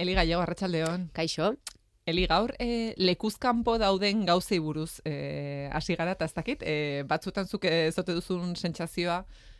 [0.00, 1.10] Eli Gallego, arratsaldeon.
[1.12, 1.52] Kaixo.
[2.08, 7.46] Eli gaur, e, lekuzkanpo dauden gauzei buruz e, hasi gara, eta ez dakit, e, batzuetan
[7.46, 9.18] zuk ezote duzun sentsazioa,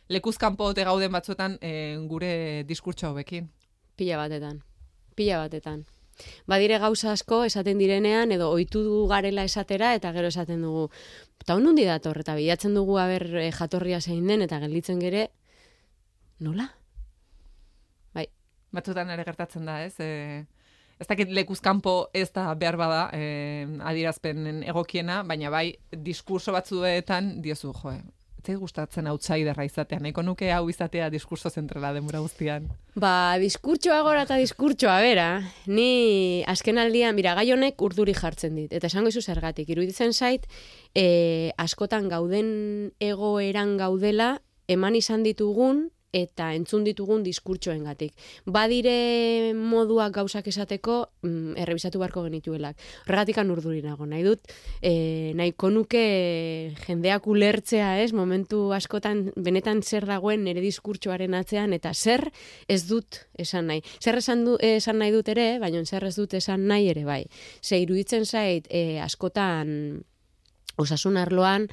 [0.09, 1.73] lekuzkanpo ote gauden batzuetan e,
[2.09, 2.31] gure
[2.65, 3.51] diskurtso hauekin.
[4.01, 4.63] Pila batetan.
[5.15, 5.85] Pila batetan.
[6.49, 10.89] Badire gauza asko esaten direnean, edo ohitu du garela esatera, eta gero esaten dugu,
[11.45, 15.27] eta hon nundi dator, eta bilatzen dugu haber e, jatorria zein den, eta gelditzen gere,
[16.41, 16.71] nola?
[18.71, 19.95] Batzuetan ere gertatzen da, ez?
[19.99, 20.45] E,
[21.01, 27.73] ez dakit lekuzkanpo ez da behar bada e, adirazpen egokiena, baina bai diskurso batzuetan diozu,
[27.81, 27.99] joe,
[28.41, 32.65] Zait gustatzen outsiderra izatea, nahiko nuke hau izatea diskurso zentrala denbora guztian.
[32.97, 35.27] Ba, diskurtsoa gora eta diskurtsoa bera,
[35.69, 40.47] ni azken aldian, mira, gai honek urduri jartzen dit, eta esango izu zergatik, iruditzen zait,
[40.97, 42.49] e, askotan gauden
[42.97, 48.13] egoeran gaudela, eman izan ditugun, eta entzun ditugun diskurtsoengatik.
[48.45, 52.77] Badire moduak gauzak esateko, mm, errebisatu beharko genituelak.
[53.07, 60.05] Horregatik urduri nago, nahi dut, e, nahi konuke jendeak ulertzea ez, momentu askotan benetan zer
[60.05, 62.31] dagoen nire diskurtsoaren atzean, eta zer
[62.67, 63.81] ez dut esan nahi.
[64.01, 67.25] Zer esan, du, esan nahi dut ere, baina zer ez dut esan nahi ere bai.
[67.63, 70.03] Ze iruditzen zait, e, askotan
[70.77, 71.67] osasun arloan,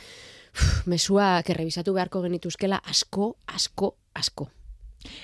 [0.86, 4.50] mesuak errebisatu beharko genituzkela asko, asko, asko.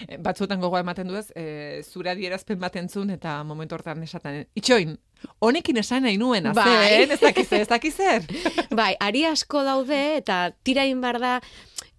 [0.06, 4.45] Eh, batzuetan gogoa ematen duez, e, zure adierazpen bat entzun eta momentu hortan esaten.
[4.55, 4.95] Itxoin,
[5.42, 7.03] honekin esan nahi nuen, azte, bai.
[7.03, 8.28] ez dakizer, ez dakizer.
[8.81, 11.34] bai, ari asko daude eta tirain bar da,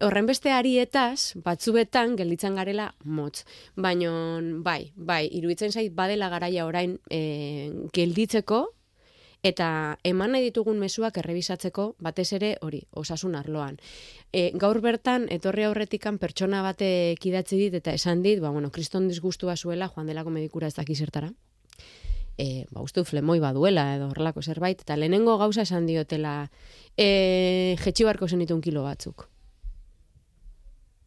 [0.04, 3.44] horren beste arietaz, batzuetan gelditzen garela motz.
[3.76, 7.20] Baina, bai, bai, iruditzen zait badela garaia orain e,
[7.92, 8.64] gelditzeko,
[9.46, 13.76] eta eman nahi ditugun mezuak errebisatzeko batez ere hori, osasun arloan.
[14.32, 16.88] E, gaur bertan, etorri aurretikan pertsona bate
[17.22, 21.30] kidatzi dit eta esan dit, ba, bueno, kriston disgustua zuela, joan delako medikura ez dakizertara.
[22.36, 26.50] E, ba, uste flemoi baduela edo horrelako zerbait, eta lehenengo gauza esan diotela,
[26.98, 29.28] e, jetxi barko zenitun kilo batzuk.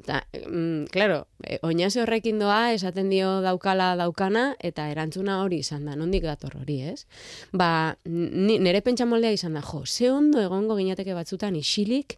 [0.06, 5.90] Ta, mm, claro, e, oinase horrekin doa, esaten dio daukala daukana, eta erantzuna hori izan
[5.90, 7.04] da, nondik dator hori, ez?
[7.52, 12.16] Ba, nire pentsa moldea izan da, jo, ze ondo egongo ginateke batzutan isilik,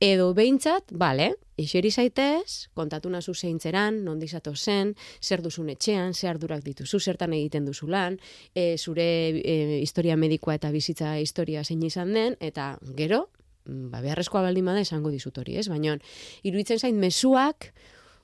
[0.00, 6.30] edo behintzat, bale, iseri zaitez, kontatu nazu zeintzeran, nondi zato zen, zer duzun etxean, zer
[6.30, 8.16] ardurak dituzu, zertan egiten duzu lan,
[8.54, 9.08] e, zure
[9.42, 13.26] e, historia medikoa eta bizitza historia zein izan den, eta gero,
[13.68, 15.68] ba, beharrezkoa baldin bada esango dizut hori, ez?
[15.68, 15.96] Baina,
[16.42, 17.72] iruditzen zain mesuak,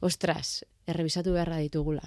[0.05, 2.05] ostras, errebisatu beharra ditugula.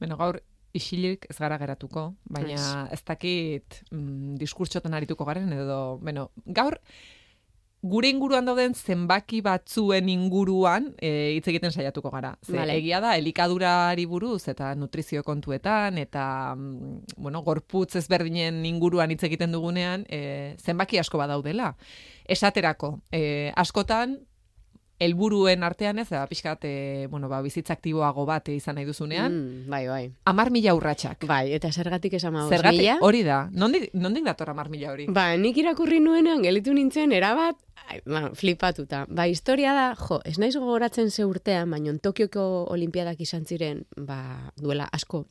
[0.00, 0.40] Beno, gaur,
[0.76, 6.78] isilik ez gara geratuko, baina ez dakit mm, diskurtsotan arituko garen, edo, beno, gaur,
[7.82, 12.36] gure inguruan dauden zenbaki batzuen inguruan e, hitz egiten saiatuko gara.
[12.46, 12.76] Ze, vale.
[12.78, 19.52] egia da, elikadurari buruz eta nutrizio kontuetan eta mm, bueno, gorputz ezberdinen inguruan hitz egiten
[19.52, 21.74] dugunean e, zenbaki asko badaudela.
[22.30, 24.20] Esaterako, e, askotan
[25.02, 29.34] helburuen artean ez, da, pixkat, e, bueno, ba, bizitza aktiboago bat izan nahi duzunean.
[29.34, 30.02] Mm, bai, bai.
[30.30, 31.26] Amar mila urratxak.
[31.28, 33.44] Bai, eta zergatik esan maus Zergatik, hori da.
[33.50, 35.08] Nondik, nondik dator amar mila hori?
[35.10, 37.58] Ba, nik irakurri nuenean, gelitu nintzen, erabat,
[38.06, 39.04] ba, flipatuta.
[39.08, 44.52] Ba, historia da, jo, ez naiz gogoratzen ze urtean, baina Tokioko olimpiadak izan ziren, ba,
[44.56, 45.26] duela asko,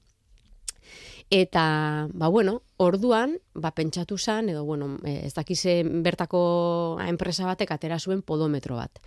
[1.31, 6.41] Eta, ba, bueno, orduan, ba, pentsatu zan, edo, bueno, ez dakize bertako
[7.06, 9.00] enpresa batek atera zuen podometro bat.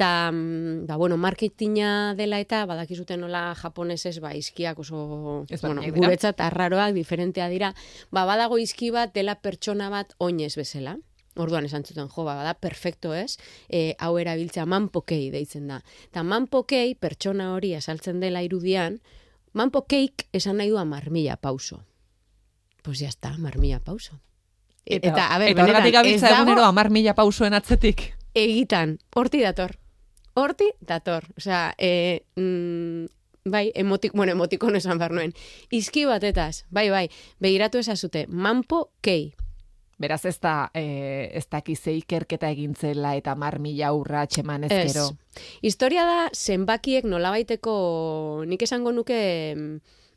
[0.00, 5.82] Ta, mm, ba, bueno, marketinga dela eta badakizuten nola japonesez ba, izkiak oso ez bueno,
[5.92, 7.74] guretzat arraroak, diferentea dira.
[8.10, 10.96] Ba, badago izki bat dela pertsona bat oinez bezala.
[11.38, 13.38] Orduan esan zuten, jo, ba, da, perfecto ez,
[13.70, 15.80] e, hau erabiltzea manpokei deitzen da.
[16.10, 18.98] Ta manpokei, pertsona hori asaltzen dela irudian,
[19.54, 21.84] manpokeik esan nahi du marmila pauso.
[22.82, 24.20] Pues ya está, marmila pauso.
[24.84, 28.14] Eta, eta, a ber, eta horretik gabiltza egunero amar mila pausoen atzetik.
[28.34, 29.76] Egitan, horti dator
[30.38, 31.24] horti dator.
[31.36, 33.04] Osea, e, mm,
[33.44, 35.34] bai, emotik, bueno, emotiko esan behar nuen.
[35.70, 37.08] Izki batetaz, bai, bai,
[37.40, 39.34] behiratu ezazute, manpo kei.
[39.98, 45.10] Beraz ez da, e, ez da ikerketa egintzela eta mar mila urra txeman ezkero.
[45.60, 49.18] Historia da, zenbakiek nolabaiteko, nik esango nuke,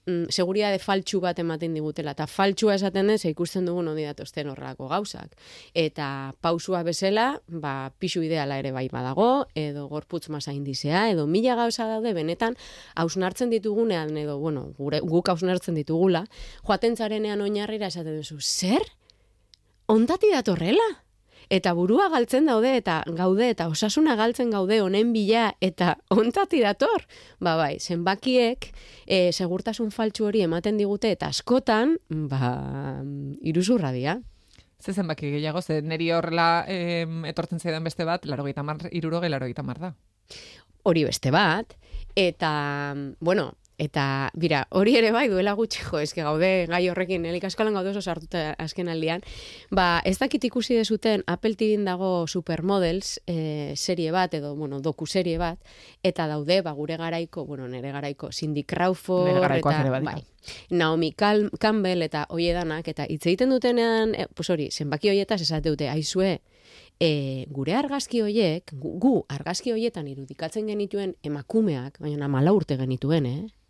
[0.05, 2.13] mm, seguria de faltxu bat ematen digutela.
[2.13, 5.33] Eta faltxua esaten den, ikusten dugun honi datozten horrelako gauzak.
[5.73, 11.55] Eta pausua bezala, ba, pixu ideala ere bai badago, edo gorputz masa indizea, edo mila
[11.55, 12.55] gauza daude, benetan,
[12.95, 16.27] hausnartzen ditugunean, edo, bueno, gure, guk hausnartzen ditugula,
[16.63, 18.85] joaten zarenean oinarrira esaten duzu, zer?
[19.91, 20.87] Ondati datorrela?
[21.51, 27.03] eta burua galtzen daude eta gaude eta osasuna galtzen gaude honen bila eta ontati dator.
[27.43, 28.69] Ba bai, zenbakiek
[29.05, 33.01] e, segurtasun faltsu hori ematen digute eta askotan, ba,
[33.43, 34.15] iruzurra dira.
[34.79, 39.19] Ze zenbaki gehiago, ze neri horrela em, etortzen zaidan beste bat, laro gaita mar, iruro
[39.19, 39.93] da.
[40.83, 41.75] Hori beste bat,
[42.15, 47.47] eta, bueno, Eta, bira, hori ere bai duela gutxi, jo, eske gaude gai horrekin, helik
[47.47, 49.23] askolan gaude oso sartuta azken aldian.
[49.73, 55.07] Ba, ez dakit ikusi dezuten Apple TV dago Supermodels e, serie bat, edo, bueno, doku
[55.07, 55.57] serie bat,
[56.03, 60.21] eta daude, ba, gure garaiko, bueno, nere garaiko, Cindy Crawford, eta, bai,
[60.69, 65.69] Naomi Cal Campbell eta hoiedanak, eta hitz egiten dutenean, e, pues hori, zenbaki hoietaz esate
[65.69, 66.41] dute, aizue,
[67.01, 73.25] e, gure argazki hoiek, gu, gu argazki hoietan irudikatzen genituen emakumeak, baina amala urte genituen,
[73.25, 73.60] eh?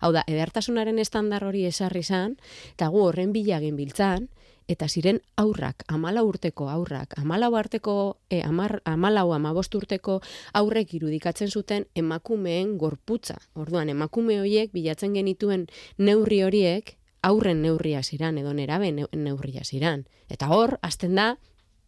[0.00, 2.36] Hau da, edertasunaren estandar hori esarri zan,
[2.74, 4.28] eta gu horren bilagin biltzan,
[4.68, 10.20] eta ziren aurrak, amala urteko aurrak, amalau arteko, e, amar, amalau amabost urteko
[10.52, 13.38] aurrek irudikatzen zuten emakumeen gorputza.
[13.54, 15.68] Orduan, emakume horiek bilatzen genituen
[15.98, 20.06] neurri horiek, aurren neurria ziran, edo nerabe neu- neurria ziran.
[20.28, 21.36] Eta hor, hasten da,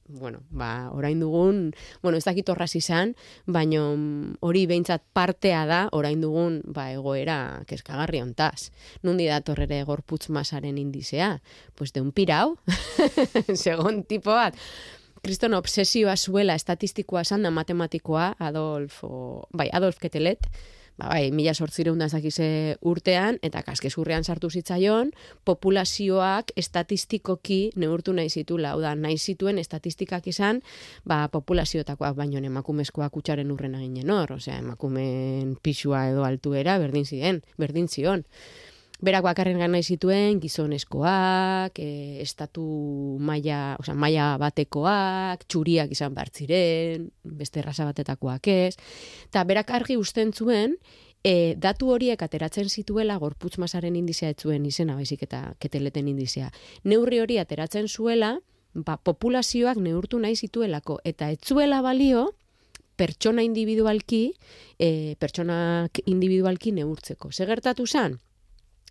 [0.09, 1.73] bueno, ba, orain dugun,
[2.03, 3.15] bueno, ez dakit horraz izan,
[3.47, 8.71] baino mm, hori behintzat partea da, orain dugun, ba, egoera keskagarri ontaz.
[9.05, 11.39] Nundi dator ere gorputz masaren indizea?
[11.75, 12.57] Pues de un pirau,
[13.55, 14.57] segon tipo bat.
[15.23, 20.47] Kriston obsesioa zuela estatistikoa esan da matematikoa, Adolf, o, bai, Adolf Ketelet,
[20.99, 22.09] ba, bai, mila sortzireun da
[22.83, 25.13] urtean, eta kaskezurrean sartu zitzaion,
[25.45, 30.63] populazioak estatistikoki neurtu nahi zitula, hau da, nahi zituen estatistikak izan,
[31.05, 37.43] ba, populazioetakoak baino emakumezkoak kutsaren urrena ginen hor, osea, emakumen pixua edo altuera berdin ziren,
[37.59, 38.27] berdin zion.
[38.99, 42.65] Berak bakarren nahi zituen gizonezkoak, e, estatu
[43.23, 48.75] maila, osea, maila batekoak, txuriak izan behar ziren, beste raza batetakoak ez.
[49.29, 50.75] Eta berak argi usten zuen,
[51.23, 56.51] e, datu horiek ateratzen zituela gorputz masaren indizea ez zuen izena, baizik eta keteleten indizea.
[56.83, 58.41] Neurri hori ateratzen zuela,
[58.75, 62.33] ba, populazioak neurtu nahi zituelako, eta ez zuela balio,
[62.99, 64.33] pertsona individualki,
[64.75, 67.31] e, pertsonak individualki neurtzeko.
[67.31, 68.19] Ze gertatu zan?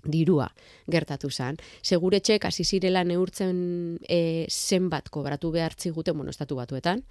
[0.07, 0.47] Dirua
[0.91, 1.57] gertatu zan.
[1.81, 7.03] Seguretxek hasi zirela neurtzen e, zenbat kobratu behar ziguten, bueno, estatu batuetan,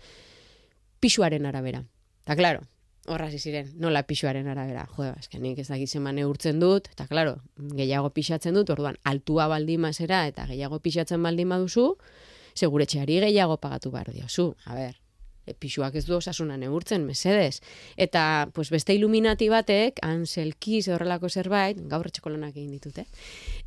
[1.01, 1.85] pisuaren arabera.
[2.25, 2.65] Ta claro,
[3.07, 4.87] horra ziren, nola pisuaren arabera.
[4.97, 9.47] Jo, eske nik ez dakit zenba neurtzen dut, eta claro, gehiago pixatzen dut, orduan altua
[9.53, 11.93] baldin mazera eta gehiago pixatzen baldin baduzu,
[12.57, 14.55] seguretxeari gehiago pagatu behar diozu.
[14.65, 14.97] A ber,
[15.47, 17.61] e, pisuak ez du osasuna neurtzen, mesedez.
[17.97, 23.07] Eta, pues, beste iluminati batek, Ansel Keys horrelako zerbait, gaur etxekolonak egin ditut, eh?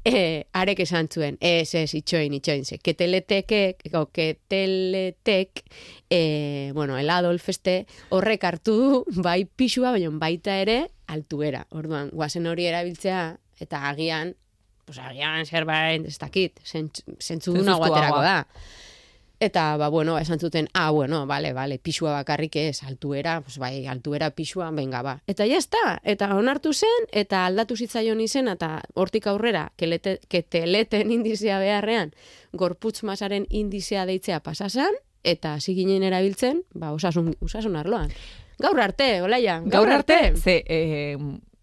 [0.05, 0.19] E,
[0.53, 5.63] arek esan zuen, ez, ez, itxoin, itxoin, ze, keteletekek, o, keteletek,
[6.09, 11.65] e, bueno, el Adolf este, horrek hartu du, bai pisua, baina baita ere, altuera.
[11.71, 13.23] Orduan, guazen hori erabiltzea,
[13.59, 14.35] eta agian,
[14.85, 18.37] pues agian zerbait, ez dakit, zentzu- zentzuduna guaterako da.
[19.41, 23.87] Eta, ba, bueno, esan zuten, ah, bueno, vale, vale, pisua bakarrik ez, altuera, pues bai,
[23.87, 25.21] altuera pisua, venga, ba.
[25.27, 31.11] Eta ja está, eta onartu zen, eta aldatu zitzaion izen, eta hortik aurrera, kelete, keteleten
[31.17, 32.11] indizea beharrean,
[32.51, 38.11] gorputz masaren indizea deitzea pasasan, eta hasi ginen erabiltzen, ba, osasun, osasun arloan.
[38.59, 40.33] Gaur arte, olaia, gaur, arte.
[40.35, 41.15] Ze, e,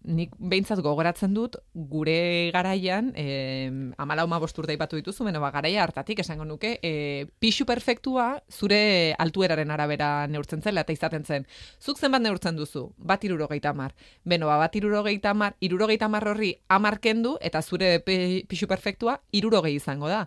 [0.07, 1.57] nik behintzat gogoratzen dut,
[1.91, 3.69] gure garaian, e,
[3.99, 9.13] amala homa bosturte ipatu dituzu, beno, ba, garaia hartatik esango nuke, e, pixu perfektua zure
[9.19, 11.47] altueraren arabera neurtzen zela, eta izaten zen.
[11.83, 12.87] Zuk zenbat neurtzen duzu?
[12.97, 13.95] Bat irurogeita mar.
[14.23, 19.75] Beno, ba, bat irurogeita mar, irurogeita mar horri amar kendu, eta zure pixu perfektua irurogei
[19.75, 20.25] izango da.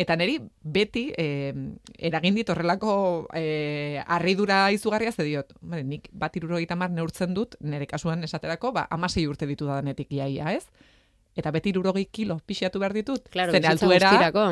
[0.00, 1.52] Eta neri beti eh,
[1.98, 2.92] eragin dit horrelako
[3.36, 5.52] eh, arridura izugarria ze diot.
[5.60, 9.82] Bale, nik bat irurogeita mar neurtzen dut, nire kasuan esaterako, ba, amasei urte ditu da
[9.82, 10.64] denetik iaia, ez?
[11.36, 13.28] Eta beti irurogei kilo pixatu behar ditut.
[13.28, 14.46] Claro, bizitza altuera, guztirako.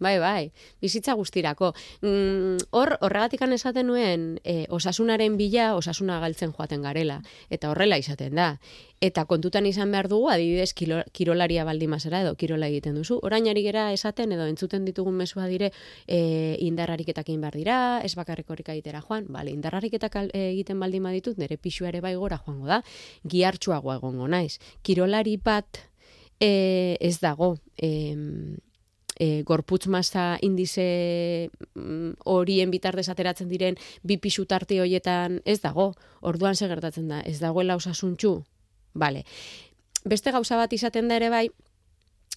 [0.00, 1.72] Bai, bai, bizitza guztirako.
[2.02, 7.20] Mm, hor, horregatikan esaten nuen, e, osasunaren bila, osasuna galtzen joaten garela.
[7.48, 8.58] Eta horrela izaten da.
[9.00, 13.20] Eta kontutan izan behar dugu, adibidez, kirolaria baldin mazera edo kirola egiten duzu.
[13.22, 15.70] Orain ari gera esaten edo entzuten ditugun mesua dire
[16.08, 19.26] e, indarrariketak egin behar dira, ez bakarrik horrik egitera joan.
[19.28, 22.82] Bale, indarrariketak al- egiten baldin baditut, nire pixua ere bai gora joango da.
[23.28, 24.58] Gihartxuago egongo naiz.
[24.82, 25.84] Kirolari bat
[26.40, 27.58] e, ez dago.
[27.76, 28.56] em,
[29.16, 35.92] e, gorputz masa indize mm, horien bitartez ateratzen diren bi pisu tarte hoietan ez dago.
[36.20, 38.42] Orduan ze gertatzen da, ez dagoela osasuntxu.
[38.94, 39.24] Vale.
[40.04, 41.48] Beste gauza bat izaten da ere bai,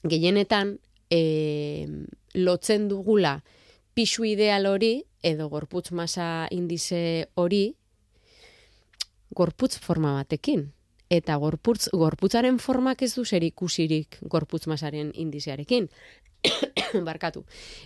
[0.04, 0.78] gehienetan
[1.10, 1.88] e,
[2.34, 3.42] lotzen dugula
[3.98, 7.76] pixu ideal hori, edo gorputz masa indize hori,
[9.34, 10.68] gorputz forma batekin.
[11.10, 15.90] Eta gorputz, gorputzaren formak ez du zer ikusirik gorputz masaren indizearekin.
[17.08, 17.44] barkatu.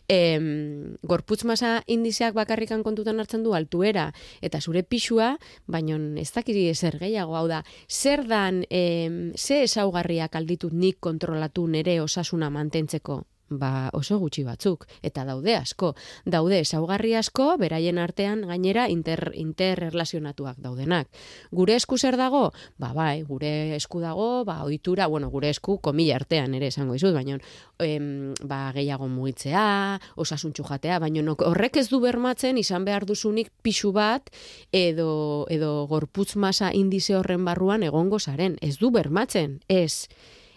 [0.07, 4.11] Em, gorputz masa indizeak bakarrikan kontutan hartzen du altuera
[4.41, 5.35] eta zure pixua,
[5.67, 7.63] baino ez dakiri ezer gehiago hau da.
[7.87, 14.87] Zer dan, em, ze esaugarriak alditut nik kontrolatu nere osasuna mantentzeko ba oso gutxi batzuk
[15.03, 15.93] eta daude asko.
[16.25, 21.09] Daude ezaugarri asko beraien artean gainera inter interrelazionatuak daudenak.
[21.51, 22.51] Gure esku zer dago?
[22.79, 27.13] Ba bai gure esku dago ba ohitura bueno gure esku komilla artean ere esango dizut
[27.13, 27.37] baina
[27.79, 33.91] em, ba gehiago mugitzea osasuntxu jatea baina horrek ez du bermatzen izan behar duzunik pisu
[33.91, 34.29] bat
[34.71, 38.57] edo edo gorputz masa indize horren barruan egongo zaren.
[38.61, 40.07] Ez du bermatzen ez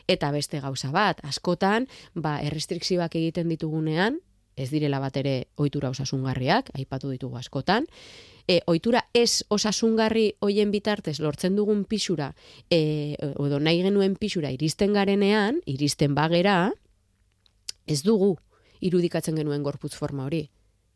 [0.09, 4.21] Eta beste gauza bat, askotan, ba, errestrikzioak egiten ditugunean,
[4.57, 7.87] ez direla bat ere ohitura osasungarriak, aipatu ditugu askotan,
[8.47, 12.35] e, ohitura ez osasungarri hoien bitartez lortzen dugun pisura,
[12.71, 16.73] e, edo nahi genuen pisura iristen garenean, iristen bagera,
[17.87, 18.37] ez dugu
[18.85, 20.49] irudikatzen genuen gorputz forma hori.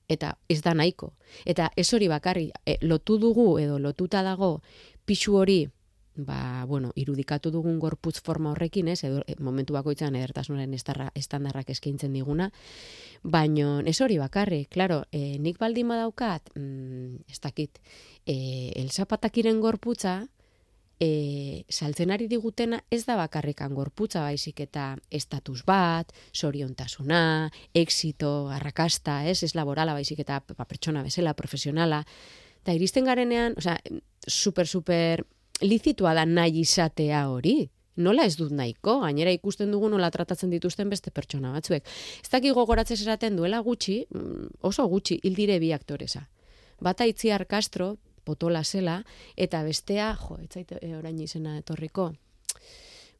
[0.08, 1.12] Eta ez da nahiko.
[1.44, 4.62] Eta ez hori bakarri, e, lotu dugu edo lotuta dago
[5.04, 5.66] pisu hori
[6.18, 11.70] ba, bueno, irudikatu dugun gorputz forma horrekin, ez, edo, e, momentu bakoitzan edertasunaren estarra, estandarrak
[11.70, 12.50] eskaintzen diguna,
[13.22, 17.78] baino ez hori bakarri, claro, e, nik baldin badaukat, mm, ez dakit,
[18.26, 20.24] e, el zapatakiren gorputza,
[20.98, 29.22] e, saltzen ari digutena ez da bakarrikan gorputza baizik eta estatus bat, soriontasuna, exito, arrakasta,
[29.30, 32.02] ez, ez laborala baizik eta ba, pertsona bezala, profesionala,
[32.62, 33.78] eta iristen garenean, osea,
[34.26, 35.24] super, super
[35.62, 37.68] lizitua da nahi izatea hori.
[37.98, 41.82] Nola ez dut nahiko, gainera ikusten dugu nola tratatzen dituzten beste pertsona batzuek.
[42.22, 46.28] Ez daki gogoratzen esaten duela gutxi, mm, oso gutxi, hildire bi aktoreza.
[46.80, 49.00] Bata itziar Castro, potola zela,
[49.36, 52.12] eta bestea, jo, ez zaite e, orain izena etorriko,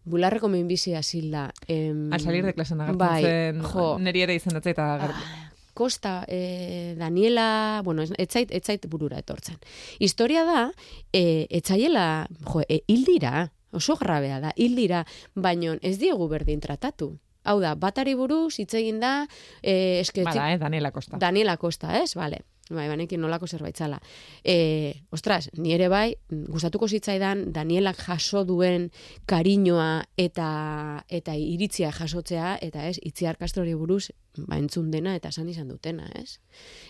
[0.05, 1.49] bularreko minbizi asilda.
[1.67, 3.89] Em, Al salir de klasen agertzen bai, zen, jo.
[3.99, 9.61] neri ere izendatzea eta Ah, Costa, eh, Daniela, bueno, etzait, etzait burura etortzen.
[10.03, 10.73] Historia da,
[11.13, 15.05] eh, etzaiela, jo, eh, hildira, oso grabea da, hildira,
[15.37, 17.13] baino ez diegu berdin tratatu.
[17.45, 19.29] Hau da, batari buruz, hitz egin da,
[19.63, 21.17] eh, eske, Bada, eh, Daniela Costa.
[21.17, 22.17] Daniela Costa, ez?
[22.19, 22.43] Vale.
[22.71, 24.01] Bai, banekin nolako zerbait zala.
[24.45, 28.91] E, ostras, ni ere bai, gustatuko zitzaidan Danielak jaso duen
[29.27, 30.49] kariñoa eta
[31.09, 34.11] eta iritzia jasotzea, eta ez, itziar Castrori buruz,
[34.47, 36.39] ba, entzun dena eta esan izan dutena, ez?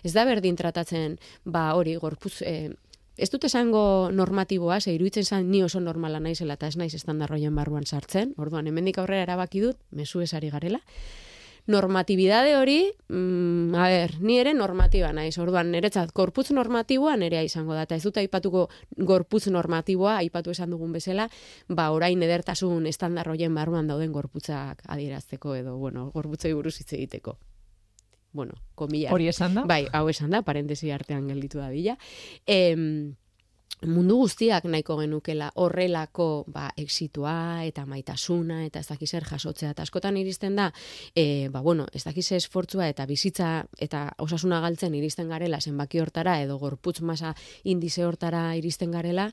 [0.02, 2.75] Ez da berdin tratatzen, ba, hori, gorpuz, e,
[3.18, 7.54] ez dut esango normatiboa, ze iruditzen zan ni oso normala naizela eta ez naiz estandarroien
[7.54, 10.80] barruan sartzen, orduan, hemendik aurrera erabaki dut, mezu esari garela,
[11.69, 15.37] normatibidade hori, mm, a ber, ni ere normatiba naiz.
[15.39, 17.85] Orduan, niretzat gorputz normatiboa nerea izango da.
[17.85, 21.29] Eta ez dut aipatuko gorputz normatiboa, aipatu esan dugun bezala,
[21.69, 27.39] ba, orain edertasun estandar hoien barruan dauden gorputzak adierazteko edo, bueno, gorputzei buruz hitz egiteko.
[28.33, 29.13] Bueno, komilla.
[29.13, 29.65] Hori esan da?
[29.69, 31.97] Bai, hau esan da, parentesi artean gelditu da bila.
[32.47, 33.17] Em,
[33.87, 39.70] mundu guztiak nahiko genukela horrelako ba, exitua eta maitasuna eta ez dakiz jasotzea.
[39.70, 40.73] Eta askotan iristen da,
[41.14, 46.40] e, ba, bueno, ez dakiz esfortzua eta bizitza eta osasuna galtzen iristen garela zenbaki hortara
[46.42, 49.32] edo gorputz masa indize hortara iristen garela,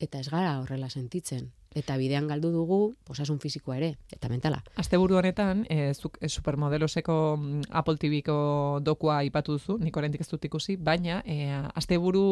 [0.00, 1.52] eta ez gara horrela sentitzen.
[1.76, 2.78] Eta bidean galdu dugu
[3.12, 4.62] osasun fisikoa ere, eta mentala.
[4.80, 8.36] Asteburu honetan, e, zuk e, supermodeloseko mm, Apple TV-ko
[8.80, 11.36] dokua aipatu duzu, nik oraindik ez dut ikusi, baina e,
[11.76, 12.22] asteburu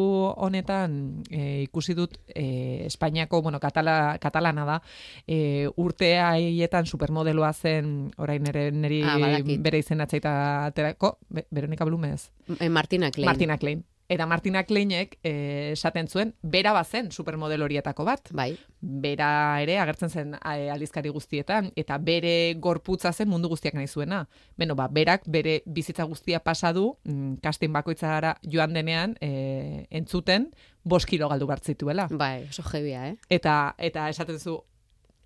[0.47, 0.97] honetan
[1.29, 4.79] e, ikusi dut e, Espainiako, bueno, katala, katalana da,
[5.27, 9.19] e, urte haietan supermodeloa zen, orain ere neri Ah,
[9.61, 10.33] bere izen atzaita
[10.71, 13.25] aterako, Be- Veronika Blumez, E, Martina Klein.
[13.29, 13.85] Martina Klein.
[14.07, 19.29] Eta Martina Kleinek eh, esaten zuen, bera bazen supermodelo horietako bat Bai, bera
[19.63, 24.27] ere agertzen zen eh, aldizkari guztietan eta bere gorputza zen mundu guztiak nahi zuena.
[24.57, 30.51] Beno, ba, berak bere bizitza guztia pasa du, mm, casting bakoitzara joan denean e, entzuten
[30.83, 32.07] bost kilo galdu behar zituela.
[32.11, 33.17] bai, oso jebia, eh?
[33.29, 34.61] Eta eta esaten zu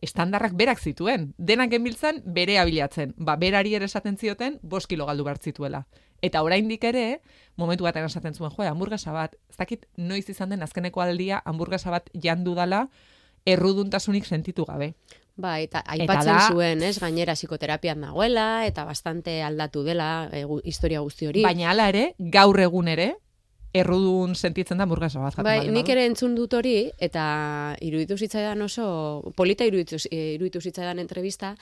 [0.01, 1.33] estandarrak berak zituen.
[1.37, 3.13] Denak genbiltzan bere abilatzen.
[3.17, 5.85] Ba, berari ere esaten zioten bost kilo galdu behar zituela.
[6.21, 7.21] Eta oraindik ere,
[7.55, 11.91] momentu batean esaten zuen, jo, hamburguesa bat, ez dakit noiz izan den azkeneko aldia hamburguesa
[11.91, 12.87] bat jandu dala
[13.45, 14.93] erruduntasunik sentitu gabe.
[15.39, 20.61] Ba, eta aipatzen da- zuen, ez, gainera psikoterapian dagoela, eta bastante aldatu dela e, gu-
[20.65, 21.43] historia guzti hori.
[21.43, 23.13] Baina hala ere, gaur egun ere,
[23.73, 25.37] errudun sentitzen da hamburguesa bat.
[25.45, 31.55] Bai, nik ere entzun dut hori, eta iruditu zitzaidan oso, polita iruditu, iruditu zitzaidan entrevista,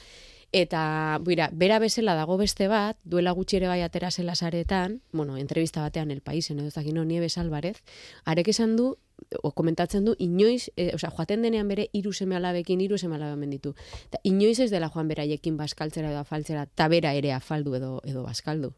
[0.54, 5.36] Eta, buira, bera bezala dago beste bat, duela gutxi ere bai atera zela saretan, bueno,
[5.38, 7.84] entrevista batean el paisen, edo zakino, Nieves Alvarez,
[8.24, 8.96] arek esan du,
[9.44, 13.58] o komentatzen du, inoiz, e, osea, joaten denean bere hiru seme alabekin, hiru seme alabekin
[13.58, 13.76] ditu.
[14.10, 18.24] Ta, inoiz ez dela joan beraiekin baskaltzera edo afaltzera, ta bera ere afaldu edo, edo
[18.24, 18.72] baskaldu.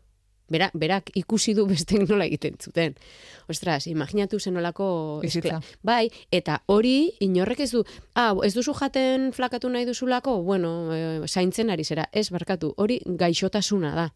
[0.49, 2.95] Bera, berak ikusi du beste nola egiten zuten.
[3.49, 5.19] Ostras, imaginatu zenolako...
[5.23, 5.61] Bizitza.
[5.85, 7.83] Bai, eta hori inorrek ez du,
[8.15, 12.99] ah, ez duzu jaten flakatu nahi duzulako, bueno, e, zaintzen ari zera, ez barkatu, hori
[13.05, 14.09] gaixotasuna da.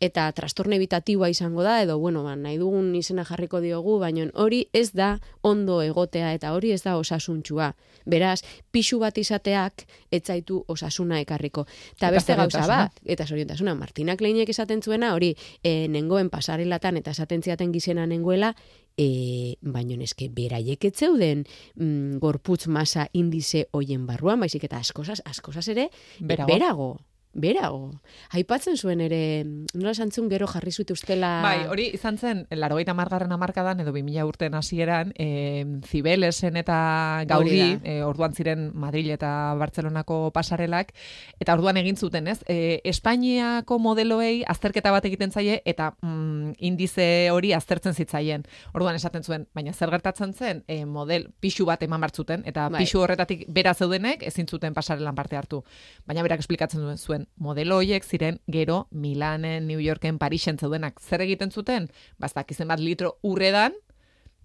[0.00, 4.66] Eta trastorno evitatiboa izango da, edo, bueno, ba, nahi dugun izena jarriko diogu, baina hori
[4.72, 7.72] ez da ondo egotea, eta hori ez da osasuntxua.
[8.06, 8.40] Beraz,
[8.72, 11.66] pixu bat izateak etzaitu osasuna ekarriko.
[11.96, 12.76] Eta Eta beste gauza zoriontasuna.
[12.76, 18.06] bat, eta zoriontasuna, Martina Kleinek esaten zuena, hori, e, nengoen pasarelatan eta esaten ziaten gizena
[18.06, 18.54] nengoela,
[18.96, 21.44] e, baino eske beraiek ez zeuden
[21.74, 26.52] mm, gorputz masa indize hoien barruan, baizik eta askozaz, askozaz ere, Berago.
[26.52, 26.88] berago.
[27.36, 27.90] Berago.
[28.32, 29.44] Aipatzen zuen ere,
[29.76, 31.42] nola esan zuen gero jarri ustela...
[31.44, 37.76] Bai, hori izan zen, larogeita margarren amarkadan, edo 2000 urten hasieran, e, Zibelesen eta Gaudi,
[37.84, 40.94] e, orduan ziren Madrid eta Bartzelonako pasarelak,
[41.38, 42.38] eta orduan egin zuten, ez?
[42.48, 48.46] E, Espainiako modeloei azterketa bat egiten zaie, eta mm, indize hori aztertzen zitzaien.
[48.72, 52.80] Orduan esaten zuen, baina zer gertatzen zen, e, model pixu bat eman bartzuten, eta Bai.
[52.80, 55.62] pixu horretatik bera zeudenek ezin zuten pasarelan parte hartu.
[56.08, 61.50] Baina berak esplikatzen duen modelo horiek ziren gero Milanen, New Yorken, Parisen zeudenak zer egiten
[61.50, 61.90] zuten?
[62.18, 63.74] Ba, ez dakizen bat litro urredan,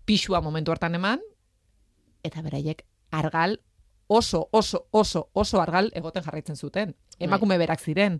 [0.05, 1.21] pixua momentu hartan eman,
[2.23, 3.59] eta beraiek argal
[4.07, 6.95] oso, oso, oso, oso argal egoten jarraitzen zuten.
[7.19, 8.19] Emakume berak ziren.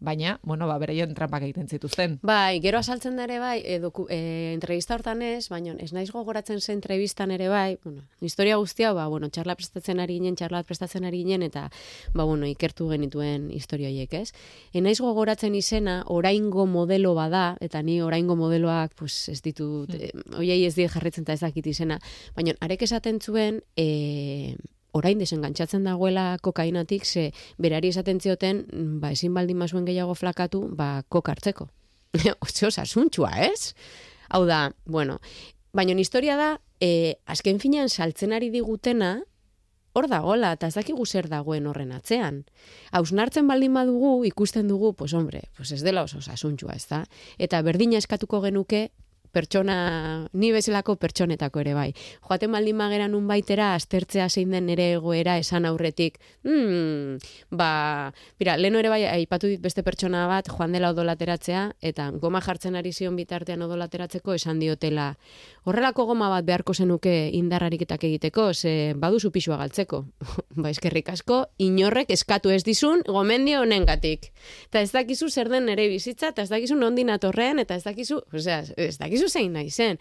[0.00, 2.18] Baina, bueno, ba, beraien trampak egiten zituzten.
[2.22, 6.12] Bai, gero asaltzen da ere bai, e, doku, e, entrevista hortan ez, baina ez naiz
[6.14, 10.62] gogoratzen zen entrevistan ere bai, bueno, historia guztia, ba, bueno, txarla prestatzen ari ginen, txarla
[10.62, 11.66] prestatzen ari ginen, eta,
[12.14, 14.32] ba, bueno, ikertu genituen historia horiek, ez?
[14.72, 20.12] E, naiz gogoratzen izena, oraingo modelo bada, eta ni oraingo modeloak, pues, ez ditut, e,
[20.38, 21.98] oiei ez dit jarritzen eta ez dakit izena,
[22.38, 24.54] baina arek esaten zuen, e,
[24.92, 30.68] orain desengantzatzen dagoela kokainatik, ze berari esaten zioten, mm, ba, ezin baldin mazuen gehiago flakatu,
[30.74, 31.68] ba, koka hartzeko.
[32.44, 33.74] Oso osasuntxua, ez?
[34.28, 35.20] Hau da, bueno,
[35.72, 39.22] baina historia da, e, azken finean saltzen ari digutena,
[39.98, 42.44] hor dagola, eta ez dakigu zer dagoen horren atzean.
[42.94, 47.04] Hausnartzen baldin badugu, ikusten dugu, pues hombre, pues ez dela oso osasuntxua, ez da?
[47.38, 48.88] Eta berdina eskatuko genuke,
[49.32, 51.88] pertsona, ni bezalako pertsonetako ere bai.
[52.26, 57.18] Joaten baldin magera nun baitera, aztertzea zein den nere egoera esan aurretik, hmm,
[57.50, 62.40] ba, bira, leno ere bai, aipatu dit beste pertsona bat, joan dela odolateratzea, eta goma
[62.44, 65.10] jartzen ari zion bitartean odolateratzeko esan diotela,
[65.68, 70.04] horrelako goma bat beharko zenuke indarrariketak egiteko, ze baduzu pisua galtzeko.
[70.62, 74.30] ba, eskerrik asko, inorrek eskatu ez dizun, gomendio honengatik.
[74.68, 78.22] Eta ez dakizu zer den nere bizitza, eta ez dakizu nondin atorren, eta ez dakizu,
[78.32, 79.98] osea, ez dakizu zein nahi zen.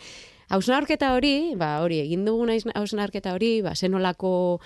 [0.49, 4.61] Hausnarketa hori, ba, hori, egin dugun hausnarketa hori, ba, zenolako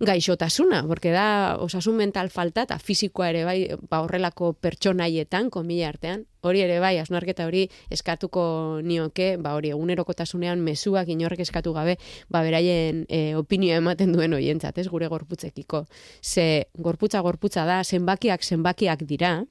[0.00, 3.58] gaixotasuna, porque da osasun mental falta eta fisikoa ere bai,
[3.90, 10.64] ba, horrelako pertsonaietan, komila artean, hori ere bai, hausnarketa hori eskatuko nioke, ba, hori, egunerokotasunean
[10.64, 11.98] mezuak inorrek eskatu gabe,
[12.32, 15.84] ba, beraien e, opinioa ematen duen hoientzat, ez, gure gorputzekiko.
[16.24, 19.42] Ze, gorputza gorputza da, zenbakiak zenbakiak dira,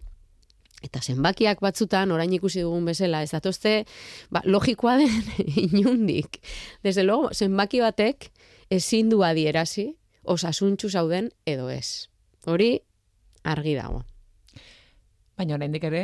[0.83, 3.83] Eta zenbakiak batzutan, orain ikusi dugun bezala, ez datozte,
[4.31, 5.11] ba, logikoa den
[5.67, 6.39] inundik.
[6.83, 8.31] Desde luego, zenbaki batek
[8.69, 9.89] ezin du adierazi,
[10.23, 12.07] osasuntxu zauden edo ez.
[12.45, 12.77] Hori,
[13.43, 14.03] argi dago.
[15.39, 16.03] Baina oraindik ere,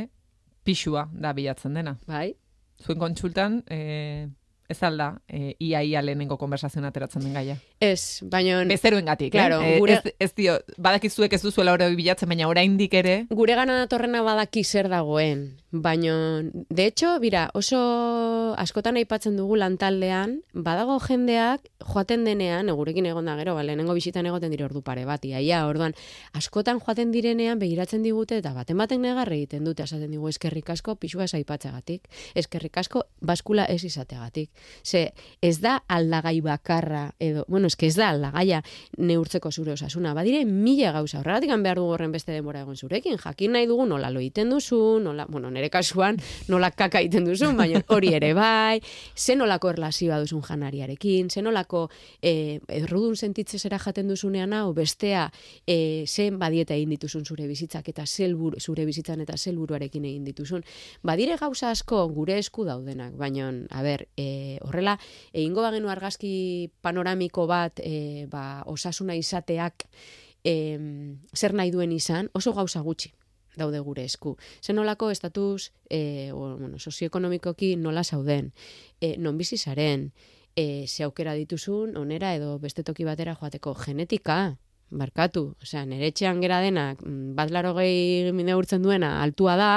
[0.65, 1.95] pixua da bilatzen dena.
[2.07, 2.33] Bai?
[2.83, 4.27] Zuen kontsultan, e,
[4.69, 7.57] ez alda, e, ia ia lehenengo konversazioan ateratzen den gaia.
[7.79, 8.63] Ez, baina...
[8.65, 9.77] Bezeroen gatik, Claro, eh?
[9.79, 14.21] gure- Ez, ez dio, badakizuek ez duzuela hori bilatzen, baina oraindik ere, Gure gana datorrena
[14.25, 16.15] badaki zer dagoen, baina,
[16.69, 23.35] de hecho, bira, oso askotan aipatzen dugu lantaldean, badago jendeak joaten denean, gurekin egon da
[23.37, 25.93] gero, ba, lehenengo bisitan egoten dire ordu pare bat, iaia, orduan,
[26.33, 30.95] askotan joaten direnean begiratzen digute, eta baten baten negar egiten dute, esaten digu eskerrik asko
[30.95, 34.49] pixua ez aipatzagatik, eskerrik asko baskula ez izateagatik.
[34.83, 38.61] Ze, ez da aldagai bakarra, edo, bueno, eske ez da aldagaia
[38.97, 43.55] neurtzeko zure osasuna, badire mila gauza, horregatik behar dugu horren beste denbora egon zurekin, jakin
[43.55, 47.81] nahi dugu nola lo egiten duzu, nola, bueno, nire kasuan nola kaka egiten duzun, baina
[47.95, 48.81] hori ere bai,
[49.15, 51.89] ze nolako erlazioa duzun janariarekin, ze nolako
[52.21, 55.29] e, errudun sentitzen zera jaten duzunean hau, bestea
[55.67, 60.63] e, zen badieta egin dituzun zure bizitzak eta zelbur, zure bizitzan eta zelburuarekin egin dituzun.
[61.03, 64.27] Badire gauza asko gure esku daudenak, baina, a ber, e,
[64.65, 64.97] horrela,
[65.33, 69.87] egingo bagenu argazki panoramiko bat, e, ba, osasuna izateak,
[70.45, 73.13] em, zer nahi duen izan, oso gauza gutxi
[73.55, 74.35] daude gure esku.
[74.61, 78.51] Zenolako estatus e, o, bueno, sozioekonomikoki nola zauden,
[78.99, 80.11] e, non bizi zaren,
[80.55, 83.75] e, ze aukera dituzun, onera edo beste toki batera joateko?
[83.79, 84.57] Genetika,
[84.89, 89.73] barkatu, osea, nire etxean gera denak, mm, bat laro gehi urtzen duena altua da,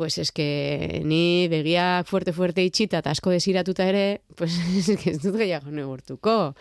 [0.00, 5.68] pues eske ni begiak fuerte-fuerte itxita eta asko desiratuta ere, pues eske ez dut gehiago
[5.76, 6.54] negurtuko.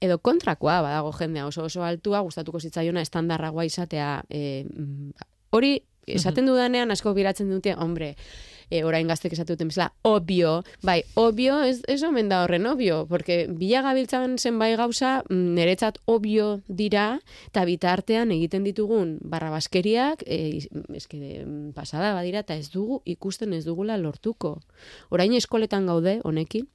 [0.00, 4.22] Edo kontrakoa, badago jendea oso oso altua, gustatuko zitzaiona estandarragoa izatea.
[4.32, 4.64] E,
[5.52, 5.74] hori,
[6.08, 8.14] esaten dudanean asko biratzen dute, hombre,
[8.70, 13.04] e, orain gaztek esatu duten bezala, obio, bai, obio, ez, ez omen da horren obio,
[13.08, 20.68] porque bila gabiltzan zenbait gauza, mm, niretzat obio dira, eta bitartean egiten ditugun barrabaskeriak, e,
[20.96, 24.58] eske, mm, pasada badira, eta ez dugu ikusten ez dugula lortuko.
[25.10, 26.68] Orain eskoletan gaude, honekin,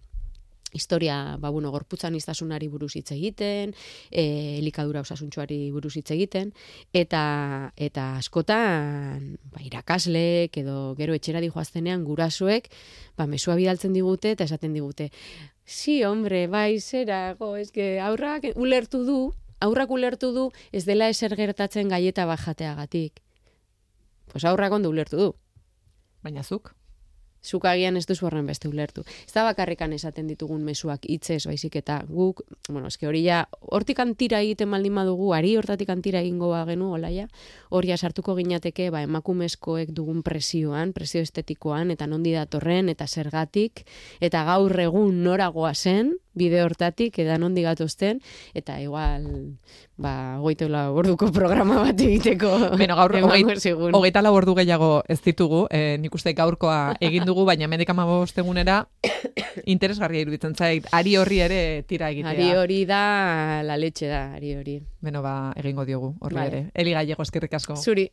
[0.74, 3.74] historia, ba, bueno, gorputzan iztasunari buruz hitz egiten,
[4.12, 6.54] e, elikadura osasuntxuari buruz hitz egiten,
[6.94, 12.70] eta, eta askotan, ba, irakasleek edo gero etxera dijoaztenean gurasoek,
[13.18, 15.12] ba, mesua bidaltzen digute eta esaten digute,
[15.66, 19.20] si, hombre, bai, zera, go, eske, aurrak ulertu du,
[19.64, 23.22] aurrak ulertu du, ez dela eser gertatzen gaieta bajateagatik.
[24.32, 25.30] Pues aurrak ondo ulertu du.
[26.24, 26.74] Baina zuk?
[27.44, 29.04] Zuk agian ez duzu horren beste ulertu.
[29.28, 34.00] Ez da bakarrikan esaten ditugun mezuak hitzez baizik eta guk, bueno, eske hori ja, hortik
[34.00, 37.28] antira egiten maldin badugu, ari hortatik antira egingo genu, olaia,
[37.70, 43.86] hori sartuko ginateke, ba, emakumezkoek dugun presioan, presio estetikoan, eta nondi datorren, eta zergatik,
[44.22, 48.19] eta gaur egun noragoa zen, bide hortatik, edan nondi gatozten,
[48.58, 49.26] eta igual,
[49.98, 52.52] ba, goite orduko programa bat egiteko.
[52.82, 53.15] Beno, gaur,
[53.93, 58.38] hogeita la ordu gehiago ez ditugu, e, nik uste gaurkoa egin dugu, baina mendik amabost
[58.38, 58.88] egunera,
[59.65, 62.34] interesgarria iruditzen zait, ari horri ere tira egitea.
[62.34, 64.80] Ari hori da, la leche da, ari hori.
[65.02, 66.65] Beno, ba, egingo diogu, horri ere.
[66.74, 67.78] Eli gallego, eskerrik asko.
[67.78, 68.10] Zuri.